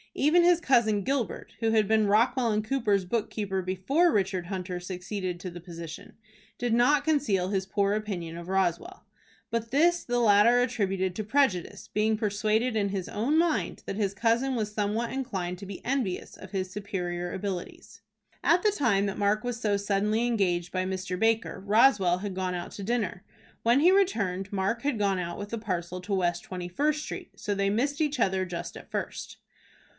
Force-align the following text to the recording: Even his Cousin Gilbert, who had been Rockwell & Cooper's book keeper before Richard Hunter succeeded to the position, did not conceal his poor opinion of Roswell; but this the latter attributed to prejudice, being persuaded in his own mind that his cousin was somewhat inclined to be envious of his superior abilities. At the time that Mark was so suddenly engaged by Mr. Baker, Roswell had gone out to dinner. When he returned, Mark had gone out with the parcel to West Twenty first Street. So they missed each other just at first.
Even 0.15 0.43
his 0.43 0.59
Cousin 0.59 1.03
Gilbert, 1.03 1.53
who 1.59 1.71
had 1.71 1.87
been 1.87 2.07
Rockwell 2.07 2.59
& 2.61 2.63
Cooper's 2.63 3.05
book 3.05 3.29
keeper 3.29 3.61
before 3.61 4.11
Richard 4.11 4.47
Hunter 4.47 4.77
succeeded 4.79 5.39
to 5.39 5.49
the 5.51 5.61
position, 5.61 6.15
did 6.57 6.73
not 6.73 7.05
conceal 7.05 7.47
his 7.49 7.65
poor 7.67 7.93
opinion 7.93 8.35
of 8.35 8.49
Roswell; 8.49 9.05
but 9.51 9.71
this 9.71 10.03
the 10.03 10.19
latter 10.19 10.59
attributed 10.59 11.15
to 11.15 11.23
prejudice, 11.23 11.87
being 11.87 12.17
persuaded 12.17 12.75
in 12.75 12.89
his 12.89 13.07
own 13.07 13.37
mind 13.37 13.83
that 13.85 13.95
his 13.95 14.13
cousin 14.15 14.55
was 14.55 14.73
somewhat 14.73 15.11
inclined 15.13 15.59
to 15.59 15.65
be 15.67 15.85
envious 15.85 16.35
of 16.35 16.51
his 16.51 16.69
superior 16.71 17.31
abilities. 17.31 18.01
At 18.43 18.63
the 18.63 18.71
time 18.71 19.05
that 19.05 19.19
Mark 19.19 19.43
was 19.45 19.61
so 19.61 19.77
suddenly 19.77 20.25
engaged 20.27 20.71
by 20.73 20.83
Mr. 20.83 21.17
Baker, 21.17 21.61
Roswell 21.65 22.17
had 22.17 22.33
gone 22.35 22.55
out 22.55 22.71
to 22.71 22.83
dinner. 22.83 23.23
When 23.61 23.79
he 23.79 23.91
returned, 23.91 24.51
Mark 24.51 24.81
had 24.81 24.99
gone 24.99 25.19
out 25.19 25.37
with 25.37 25.49
the 25.49 25.59
parcel 25.59 26.01
to 26.01 26.13
West 26.13 26.43
Twenty 26.43 26.67
first 26.67 27.03
Street. 27.03 27.39
So 27.39 27.53
they 27.55 27.69
missed 27.69 28.01
each 28.01 28.19
other 28.19 28.45
just 28.45 28.75
at 28.75 28.91
first. 28.91 29.37